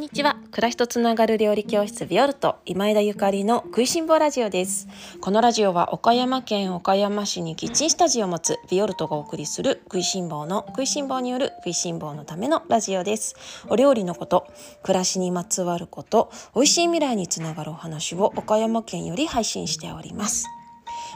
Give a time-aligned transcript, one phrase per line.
[0.00, 0.36] んにちは。
[0.50, 4.88] 暮らしとつながる料理教室ビオルト今枝ゆかりの食いしん坊ラジオです。
[5.20, 13.34] このラジオは岡山県岡山市にキッチンスタジオを持つビオルトがお送りする食いしん坊の食いしん坊による食いしん坊のためのラジオです。
[13.68, 14.46] お料理のこと
[14.82, 20.46] 暮らしにまつわること美味しい未来につながるお話を岡山県より配信しております。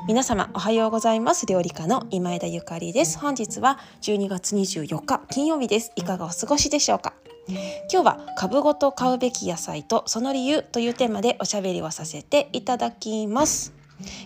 [0.07, 1.47] 皆様おはようございます。
[1.47, 3.19] 料理家の今枝ゆかりです。
[3.19, 5.91] 本日は12月24日金曜日です。
[5.97, 7.15] いかがお過ごしでしょうか？
[7.47, 13.75] 今日は株ごと買うべき野菜とその理由というテーマでおしゃべりをさせていただきます。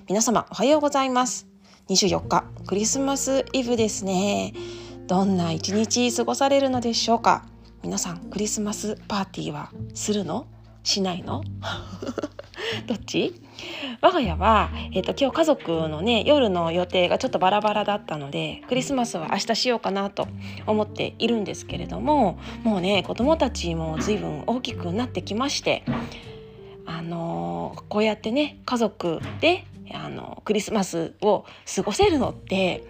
[0.08, 1.46] 皆様おはようございます。
[1.88, 4.52] 24日クリスマスイブですね。
[5.06, 7.44] どんな一日過ごされるのでしょうか？
[7.82, 10.46] 皆さんクリスマスパーティーはするの？
[10.88, 11.42] しないの？
[12.86, 13.34] どっち？
[14.00, 20.28] 我が家は、えーと、今日家族のね夜の予定がちょっとバラバラだったのでクリスマスは明日しようかなと
[20.66, 25.82] 思っているんですけれどももうね子供たちも随分大きくなってきまして
[26.86, 32.84] あのー、こうやってね家族であのクリスマスを過ごせるのって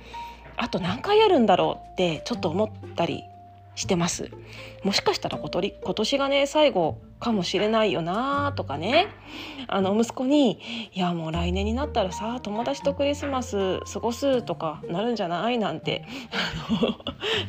[0.56, 3.24] あと何回やるんだろうってちょっと思ったり
[3.78, 4.30] してます
[4.82, 5.50] もしかしたら今
[5.94, 9.06] 年がね最後かもしれないよなとかね
[9.68, 10.58] あの息子に
[10.92, 16.04] 「いやもう来年になったらさ友達とクリスマス過ごすとかなるんじゃない?」なんて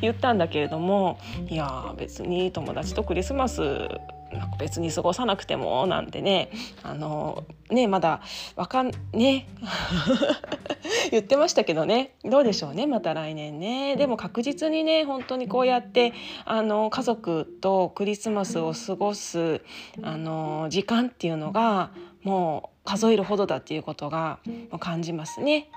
[0.00, 1.18] 言ったんだけれども
[1.50, 3.62] 「いや別に友達とクリスマス
[4.58, 6.50] 別に過ごさなくてもなんてね
[6.82, 8.20] あのねまだ
[8.56, 9.48] わかんね
[11.10, 16.12] 言ってましたけどねどうでしょうねまた来年ねでも確実にね本当にこうやって
[16.44, 19.62] あの家族とクリスマスを過ごす
[20.02, 21.90] あの時間っていうのが
[22.22, 24.38] もう数えるほどだっていうことが
[24.78, 25.68] 感じますね。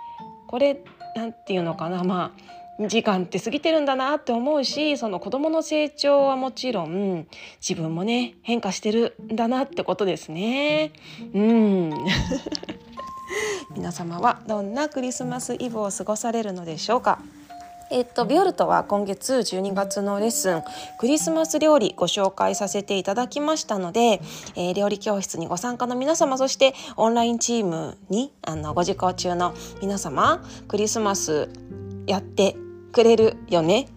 [0.48, 0.84] これ
[1.16, 7.28] なんていうのかなまあ時間って過ぎてるんだなって思うしその子どもの成長はもちろん
[7.62, 10.92] 自分もね変化してるんだなってことですね。
[11.34, 11.94] うん
[13.76, 17.20] 皆様はどんなクリスマスイブを過ごされるのでしょうか？
[17.92, 20.64] えっと、ビオルトは今月12月のレッスン
[20.98, 24.20] クリスマス料理ご紹介させていただきましたので、
[24.56, 31.50] えー、料理教室にご参加の皆様そしてオンラインチームにあのご受講中の皆様クリスマス
[32.08, 32.56] やって
[32.94, 33.88] くれるよね。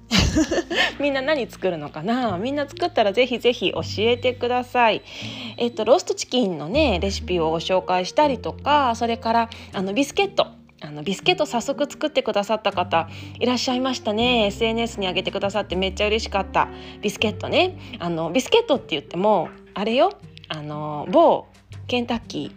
[0.99, 2.39] みんな何作るのかな？
[2.39, 5.03] みんな作ったらぜひぜひ教えてください。
[5.59, 10.49] えっとローストチキンのねレシピをご紹介したりとかそれからあのビスケット。
[10.83, 13.09] あのビスケット早速作ってくださった方
[13.41, 14.47] いらっしゃいましたね。
[14.47, 16.69] SNS に上げてくださってめっちゃ嬉しかった。
[17.01, 17.79] ビスケットね。
[17.99, 20.12] あのビスケットって言ってもあれよ。
[20.49, 21.47] あの某
[21.87, 22.53] ケンタッキ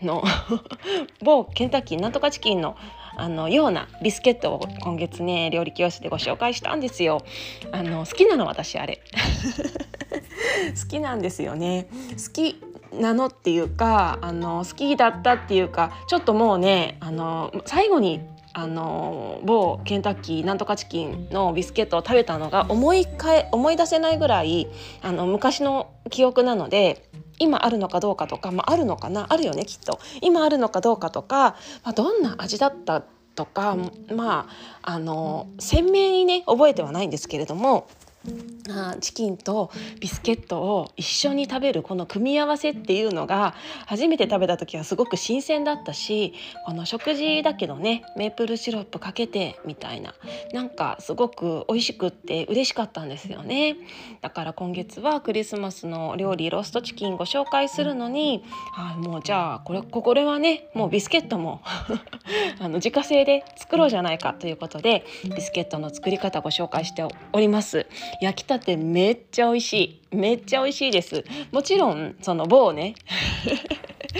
[0.00, 0.22] ーの
[1.22, 2.76] 某ケンタッキーなんとかチキンの
[3.16, 7.24] あのようなビスケットを今月ね料理教室でご紹介したんですよ。
[7.72, 9.00] あの好きなの私あれ
[10.80, 11.88] 好きなんですよね。
[12.12, 12.60] 好き
[12.92, 18.20] なのっていうかあの好きだったっていうかちょっともうねあの最後に
[18.58, 24.68] あの某ケンタッキーなんとかチキンのビスケットを食べたのが思いかえ思い出せないぐらい
[25.02, 27.06] あの昔の記憶なので
[27.38, 29.26] 今あるのかどうかとか、まあ、あるのかな？
[29.28, 29.98] あるよねきっと。
[30.22, 33.02] 今あるのかどうかとか、まあ、どんな味だった
[33.34, 33.76] とか
[34.14, 34.48] ま
[34.82, 37.86] ああの鮮明にね覚えてはないんですけれども
[38.70, 43.54] あチキンとビスケットを一緒に食べるこの組み合わせっていうのが
[43.86, 46.34] 初めて食べた時はすごく新鮮だったし
[46.64, 50.14] この食事だけどねメープルシロップかけてみたいな
[50.52, 53.76] なんかすごく美味しくって嬉しかったんですよね。
[54.20, 58.44] だから今月はクリスマスの料理ローストチキンご紹介するのに
[58.76, 61.60] あもうじゃあこれこれはねもうビスケットも
[62.58, 67.86] あの自家製で作ろうじゃないかということでビスケットの作り方ご紹介しております。
[68.20, 70.02] 焼きたてめっちゃ美味しい。
[70.16, 71.24] めっちゃ美味しいです。
[71.52, 72.94] もちろんその某ね。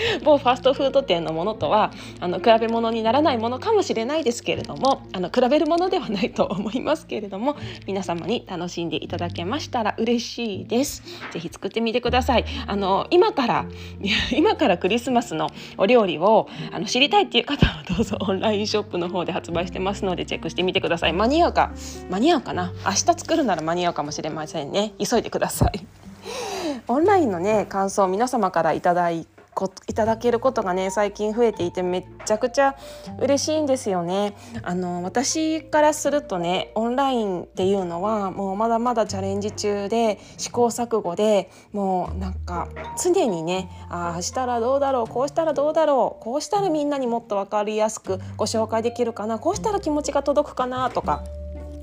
[0.23, 11.03] 某ファストフード店のものとはあの比べ物にならないものかもしれないですけれどもあの比べるものではないと思いますけれども皆様に楽しんでいただけましたら嬉しいです。
[11.31, 12.45] ぜひ作ってみてください。
[12.65, 13.65] あの今から
[14.35, 21.13] 今からクリスマスのお料理をあの知りたいっていう方はどうぞオンラインショップの方で発売してますのでチェックしてみてください。
[21.13, 21.71] 間に合うか
[22.09, 22.71] 間に合うかな？
[22.85, 24.93] 明日作るなら間に合うかもしれませんね。
[24.97, 25.85] 急いでください。
[26.87, 29.27] オンラインのね感想皆様からいただい
[29.57, 32.75] こいただけることがね最近増えていてめちゃくちゃ
[33.19, 34.35] 嬉しいんですよね。
[34.61, 42.67] あの私からするとねオンラインっていうのはもうまだまだチャレンジ中で試行錯誤でもうなんか
[43.01, 51.23] 常にねああしたらどうだろうこうしたらどうだろうこうしたらみんなにもっと分かりやすくご紹介できるかなこうしたら気持ちが届くかなとか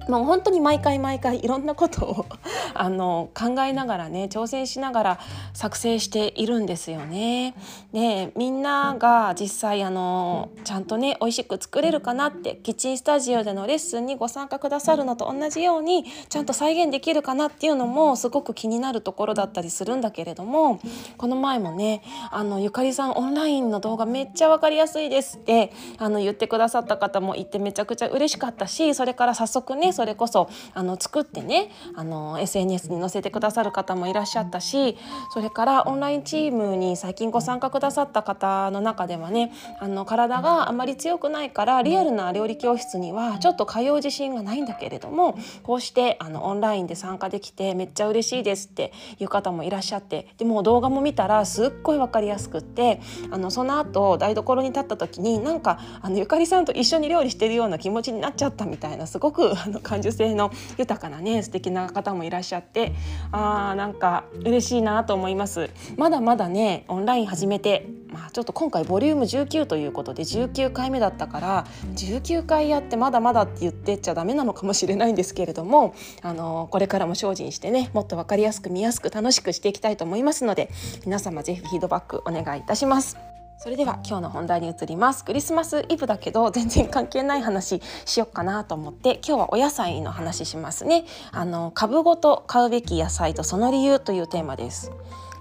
[0.08, 2.26] もう本当に毎回毎回いろんなことを
[2.74, 5.18] あの考えながらね挑戦しながら
[5.52, 7.54] 作成しているんですよね。
[7.92, 20.80] でみんなが実際あのちゃんとね美味しく作れるかなってキッチンスタジオでのレッスンにご参加くださるのと同じようにちゃんと再現できるかなっていうのもすごく気になるところだったりするんだけれども
[21.16, 34.96] この前もねあのゆかりさんオンラインの動画めっちゃ分かりやすいですってあの言ってくださった方もいてめちゃくちゃ嬉しかったしそれから早速ねそれこそあの作ってねあの SNS に載せてくださる方もいらっしゃったし
[35.32, 53.00] それからオンラインチームに最近ご参加くださった方の中ではねあの体があまり強くないからリアルな料理教室にはちょっと通う自信がないんだけれどもこうしてあのオンラインで参加できてめっちゃ嬉しいですっていう方もいらっしゃってでも動画も見たらすっごい分かりやすくって
[53.30, 62.92] あのその後台所に立った時になんかあのゆかりさんと一緒に料理してるような気持ちになっちゃったみたいなすごくあの感受性の豊かなね素敵な方もいらっしゃって
[63.30, 80.70] あーなんか嬉しいなと思いますまだまだねオンライン始めてまあちょっと今回ボリューム19ということで19回目だったから19回やってまだまだって言ってっちゃダメなのかもしれないんですけれどもあのこれからも精進してねもっと分かりやすく見やすく楽しくしていきたいと思いますので
[81.04, 83.33] 皆様ぜひフィードバックお願いいたします。
[83.64, 85.24] それでは今日の本題に移ります。
[85.24, 91.06] クリスマスイブだけど全然関係ない話しよっかなと思って今日はお野菜の話しますね。
[91.32, 94.92] あの株ごと買うべき野菜とその理由というテーマです。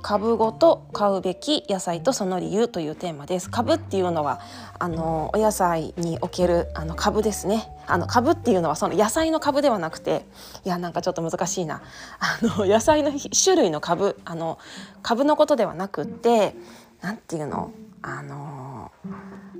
[0.01, 3.49] 株ごと買うべき野菜とその理由というテーマです。
[3.49, 4.39] 株っていうのは
[4.79, 7.67] あのお野菜におけるあの株ですね。
[7.87, 10.25] あの株っていうのはその野菜の株ではなくて
[10.63, 11.81] いやなんかちょっと難しいな。
[12.19, 14.59] あの野菜の種類の株あの
[15.01, 16.55] 株のことではなくって
[17.01, 17.73] なんていうの？
[18.03, 18.91] あの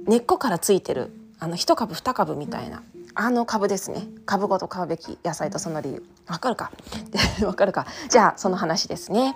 [0.05, 2.83] 根っこからついてるあの1株2株みたいな
[3.15, 4.07] あの株ですね。
[4.25, 6.03] 株ごと買うべき野菜とその理由。
[6.27, 6.71] わかるか？
[7.45, 7.85] わかるか？
[8.09, 9.35] じゃあその話ですね。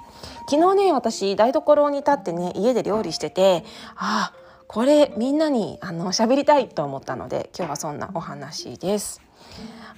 [0.50, 3.64] 昨日ね私台所に立ってね家で料理してて
[3.96, 4.34] あ
[4.68, 9.22] これみんなにあの喋りたいと思ったので今日はそんなお話です。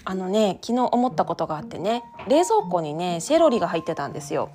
[0.03, 4.50] あのね昨日思ったことがあってね冷蔵庫にねセロリが入ってたんですよ。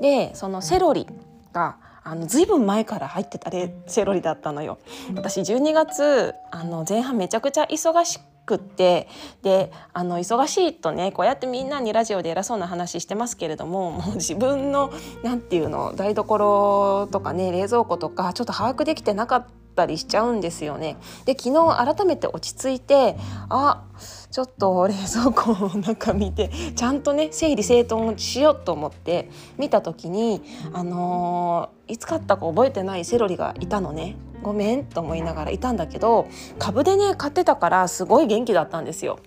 [0.00, 1.06] でそのセロリ
[1.52, 4.78] があのずいぶん前から入ってたレセロリだったのよ。
[5.14, 9.08] 私12月あの前半めちゃくちゃ忙しくって
[9.42, 14.90] であの忙しいとねこうやってみんなにラジオで偉そうな話してますけれども もう自分の
[15.22, 20.96] 何て言うの台所とかね冷蔵庫とかちょっと把握できてなかったたりしちゃうんですよね。
[21.24, 23.16] で昨日改めて落ち着いて
[23.48, 23.84] あ
[24.30, 30.42] ちょっと冷蔵庫の中見てちゃんとね整理整頓しようと思って見た時に
[30.72, 36.28] あのー、いつ買ったか覚えてないセロリがいたのねごめんと思いながらいたんだけど
[36.58, 39.18] 株でね買ってたからすごい元気だったんですよ。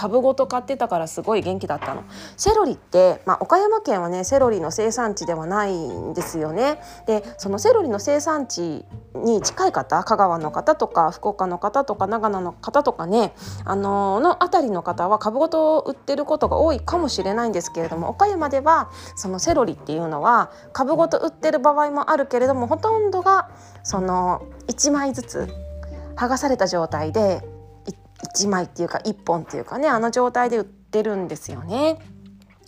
[0.00, 2.04] 株ごと買ってたからすごい元気だったの。
[2.38, 6.80] セロリって、まあ、岡山県はねセロリの生産地ではないんですよね。
[7.06, 13.34] でそのセロリの生産地に近い方香川の方とか福岡の方とか長野の方とかね
[13.66, 23.50] あの、の辺りの方は株ごと売ってることが多いかもしれないんですけれども岡山ではそのセロリっていうのは株ごと売ってる場合もあるけれどもほとんどが
[23.82, 25.54] その1枚ずつ
[26.16, 27.42] 剥がされた状態で
[28.34, 31.98] 1枚っていうか1本っていうかねあの状態で売ってるんですよね。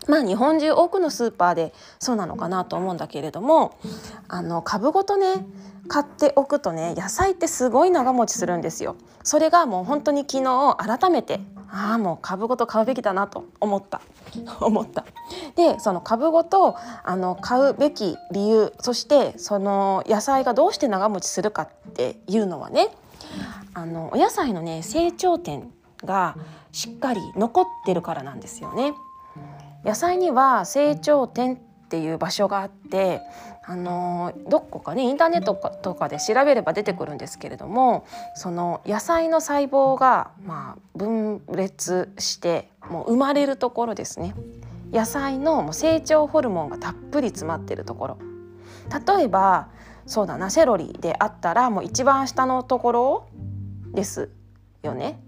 [0.09, 3.79] まあ日本中多くのスーパーでそうなのかなと思うんだけれども
[4.27, 5.47] あの株ごとね
[5.87, 8.97] 買っておくとね野菜ってすごい長持ちするんですよ。
[9.23, 14.03] それがもう本当に昨日改めてああもう株ごと買うべきだなと思った
[14.61, 15.05] 思った
[15.57, 22.89] でその株ごとあの買うべき理由そしてその野菜がどうして長持ちするかっていうのはね
[23.75, 25.71] あのお野菜のね成長点
[26.05, 26.37] が
[26.73, 28.95] しっかり残ってるからなんですよね。
[29.85, 31.59] 野菜には成長点っ
[31.89, 33.21] ていう場所があって
[33.65, 44.35] あのどこかねインターネットとかで調べれば出てくるんですけれどもその野菜の細胞が、まあ、分裂してもう生まれるところですね
[44.93, 48.19] 野菜の成長ホルモンがたっぷり詰まってるところ
[49.17, 49.69] 例えば
[50.07, 53.27] そうだなセロリであったらもう一番下のところ
[53.93, 54.31] です
[54.83, 55.23] よね。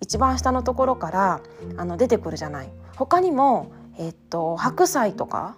[0.00, 1.40] 一番下のところから
[1.76, 2.70] あの出てくるじゃない。
[2.96, 5.56] 他にも、えっと、白菜とか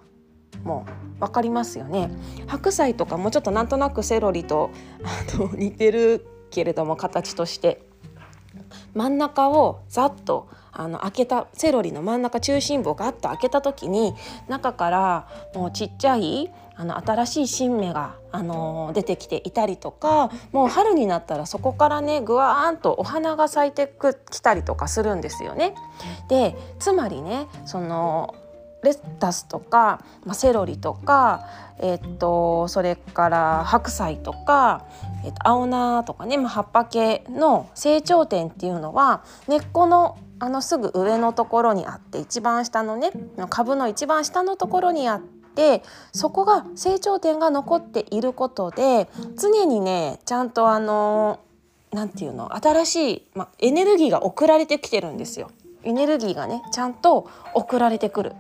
[0.65, 0.87] も
[1.19, 2.11] 分かりますよね。
[2.47, 4.71] 白菜とかもちょっとなんとなくセロリと
[5.03, 7.90] あの似てるけれども形として。
[8.95, 14.15] 真ん中をざっとあの開けたセロリの真ん中中心部をガッと開けた時に
[14.49, 23.93] 中からもうちっちゃいあの新しい新芽が、あの出てきていたりとかもう春になったらそこからねぐわーんとお花が咲いて
[24.31, 25.75] きたりとかするんですよね。
[26.29, 28.35] でつまりねその
[28.83, 31.47] レタスとか、まあ、セロリとか、
[31.79, 34.85] えっとそれから白菜とか、
[35.25, 43.13] えっと青菜とかね、まあ、葉っぱ系の成長点っていうのは根っこのあのすぐ上のところにあって一番下のね
[43.51, 45.83] 株の一番下のところにあって
[46.13, 51.41] そこが成長点が残っていることで常にねちゃんとあの
[51.93, 55.51] 何て言うの新しい、ま、エネルギーが送られてきてるんですよ。
[55.83, 58.33] エネルギーがねちゃんと送られてくる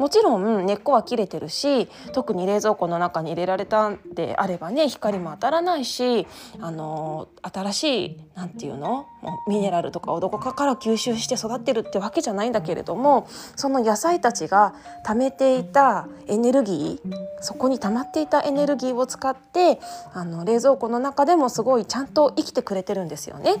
[0.00, 6.26] もちろん根っこは切れてるし特に冷蔵庫の中に入れられたんであればね光も当たらないし
[6.58, 14.74] あの新しい何て言うのもうミネラルとかをどこかから吸収して育ってるってわけじゃないんだけれどもその野菜たちが
[15.06, 19.80] 貯めていたエネルギーそこに溜まっていたエネルギーを使って
[20.14, 23.56] あの冷蔵庫の中でもすごいちゃんと生きてくれてるんですよね。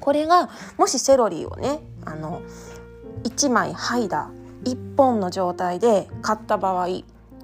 [0.00, 2.42] これがもしセロリをねあの
[3.24, 4.30] 1枚剥いだ
[4.66, 6.88] 1本の状態で買った場合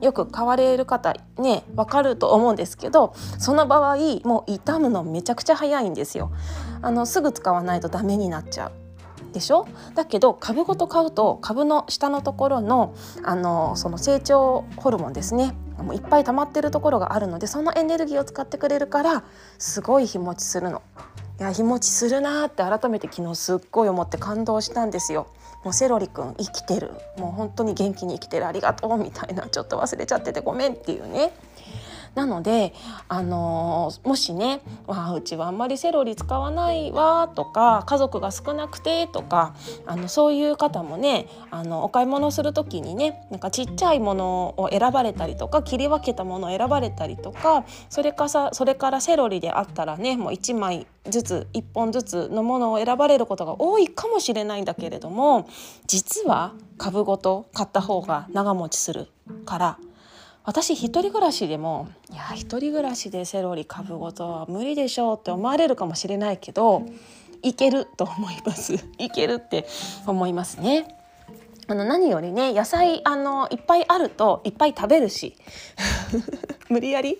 [0.00, 6.32] よく買われる方ね分かると思うんですけどその場合もう傷むのめちゃくちゃ早いんですよ
[6.82, 8.72] あのすぐ使わないとダメになっちゃう
[9.32, 9.66] でしょ？
[9.94, 19.24] だけど株ごと買うと株の下のところのあのその成長ホルモンですねもういっぱい溜まってるところがあるのでそのエネルギーを使ってくれるから
[19.58, 20.82] すごい日持ちするの。
[21.40, 25.28] いや日持ちするなって改めて昨日すっごい思って感動したんですよ。
[25.64, 26.90] もうセロリくん生きてる。
[27.19, 28.47] もう本当に元気に生きてる。
[28.47, 28.99] ありがとう。
[28.99, 29.47] みたいな。
[29.47, 31.33] ちょっと忘れちゃっててごめんっていうね。
[32.14, 32.75] なので、
[33.09, 39.54] あの、もしね「あうちはあんまりセロリ使わないわ」とか「家族が少なくて」とか
[39.87, 55.47] あのそういう方もねあのお買い物する時にねなんかちっちゃいものを選ばれたりとか切り分けたものを選ばれたりとかそれかさそれからセロリであったらねもう1枚ずつ1本ずつのものを選ばれることが多いかもしれないんだけれども
[55.87, 59.09] 実は株ごと買った方が長持ちする
[59.45, 59.78] から
[60.44, 66.82] 私一人暮らしでもいや一人暮らしでセロリ株ごとは無理でしょうって思われるかもしれないけど
[67.42, 68.75] いけると思います。
[68.99, 69.66] いけるって
[70.06, 70.96] 思いますね。
[71.68, 75.37] あの何よりね野菜あのいっぱいあるといっぱい食べるし。
[76.68, 77.11] 無理やり？
[77.12, 77.16] い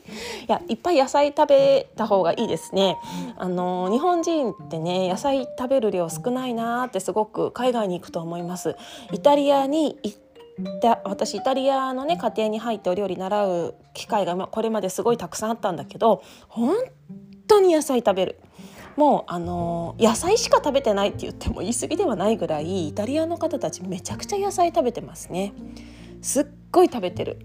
[0.49, 2.97] やいっぱい野菜食べた方がいいですね。
[3.37, 8.76] あの日本人ってね野菜食べる量少ないなってすごく海外に行くと思います。
[9.12, 10.14] イタリアに行
[10.59, 16.75] で私イタリアのね家庭に入ってお料理習う機会がこれまですごいたくさんあったんだけど本
[17.49, 18.40] 当に野菜食べる。
[18.97, 25.54] もうあの野菜しか食べてないって言っても言い過ぎではないぐらいイタリアの方たちめちゃくちゃ野菜食べてますね
[26.21, 27.38] すっごい食べてる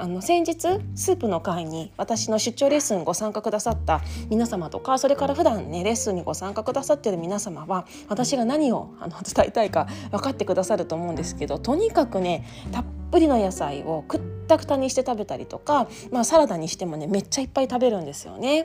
[0.00, 0.56] あの先日
[0.94, 18.64] スープの会に私の出張レッスンご参加くださった皆様とかそれから普段ねレッスンにご参加くださってる皆様は私が何をあの伝えたいか分かってくださると思うんですけどとにかくねたっぷりの野菜をくったくたにして食べたりとか、まあ、サラダにしてもねめっちゃいっぱい食べるんですよね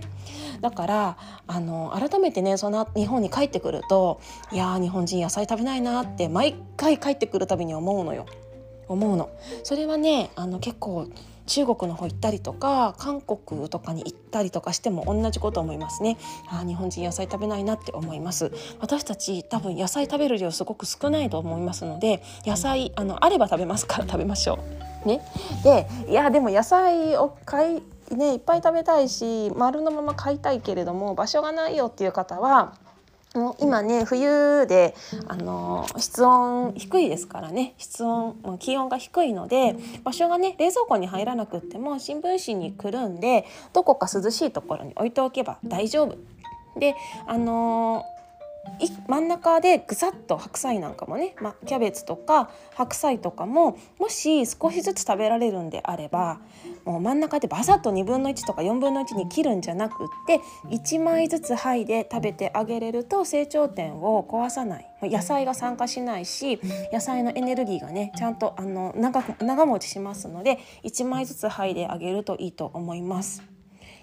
[0.62, 4.22] だからあの改めてねその日本に帰ってくると
[4.54, 8.26] いや日本人野菜食べないなって毎回帰ってくるたびに思うのよ。
[8.88, 9.30] 思うの。
[9.64, 11.08] それはねあの結構
[11.48, 16.18] 中国の方行ったりとか韓国とかに行ったりとかしても同じこと思いますね。
[16.50, 18.52] あ日本人野菜食べないなって思います。
[18.80, 24.60] 私たち多分野菜食べる量すごく少ないと思いますので野菜あのあれば食べますから食べましょ
[25.04, 25.08] う。
[25.08, 25.22] ね。
[25.64, 32.74] でいやでも野菜を買いねいっぱい食べたいし丸のまま買いたいけれども場所がないよっていう方は
[33.60, 34.96] 今ね冬で
[35.28, 46.18] あの室温低いですからね室温気温が低いので場所がね冷蔵庫に入らなくっても新聞紙にくるんでどこか涼しいところに置いておけば大丈夫。
[46.80, 46.96] で
[47.28, 48.06] あの
[49.08, 56.40] 真ん中でぐさっと白菜なんかもね、まキャベツとか白菜とかももし少しずつ食べられるんであれば
[56.86, 60.40] もう真ん中でバサッと2分の1とか4分の1に切るんじゃなくって
[60.70, 66.60] 1枚ずつ剥いで食べてあげれると成長点を壊さない野菜が酸化しないし
[66.94, 73.55] 野菜のエネルギーがねちゃんとあの長長持ちしますので1枚ずつ剥いであげるといいと思います。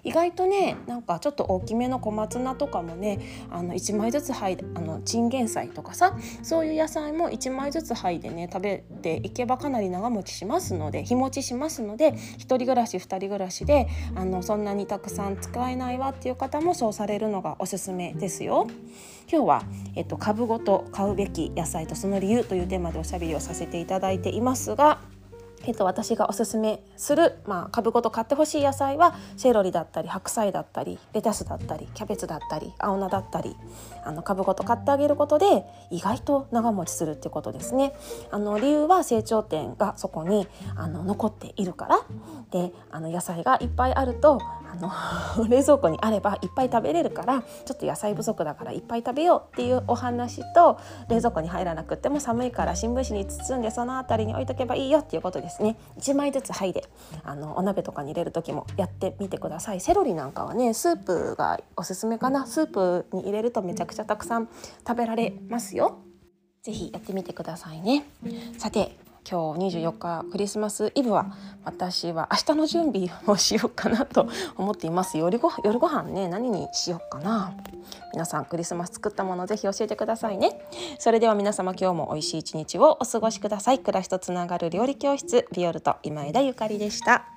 [0.05, 18.67] 意外とねなんかちょっと大きめの小松菜とかもねあの1枚ずつ剥いあのチンゲン菜とかさそういう野菜も1枚ずつ剥いでね食べていけばかなり長持ちしますので日持ちしますので1人暮らし2人暮らしであのそんなにたくさん使えないわっていう方もそうされるのがおすすめですよ。
[19.31, 19.63] 今日は、
[19.95, 25.01] えっと、株ごと買うべき野菜とその理由というテーマでおしゃべりをさせていただいていますが
[25.65, 33.57] えっと、私がおすすめする、まあ、株ごと買ってほしい野菜はセロリだったり白菜だったりレタスだったりキャベツだったり青菜だったり
[34.05, 37.93] あの株ごと買ってあげることで意外と長持ちするってことですね。
[38.31, 42.01] あの理由は成長点がそこにあの残っているから
[42.51, 44.41] であの野菜がいっぱいあると
[44.73, 50.79] あの 冷蔵庫にあればいっぱい食べれるからちょっと野菜不足だからいっぱい食べようっていうお話と
[51.09, 55.77] 冷蔵庫に入らなくても寒いから新聞紙に包んでその辺りに置いとけばいいよっていうことですね。
[55.99, 56.85] 1枚ずつ剥いで
[57.25, 59.81] あのお鍋とかに入れる時もやってみてください。
[59.81, 62.47] セロリなんかはねスープがおすすめかな。
[62.47, 64.49] スープに入れるとめちゃくちゃたくさん
[64.87, 65.99] 食べられますよ。
[66.63, 68.07] ぜひやってみてくださいね。
[68.57, 68.97] さて
[69.29, 75.19] 今日24日クリスマスイブは私は明日の準備をしようかなと思っています。
[75.19, 77.55] 夜ご夜ご飯ね何にしようかな。
[78.13, 80.61] 皆さんクリスマス作ったものぜひ教えてくださいね。
[80.99, 83.79] それでは皆様今日も美味しい一日をお過ごしください。
[83.79, 87.32] 暮らしとつながる料理教室ビオルト今枝ゆかりでした。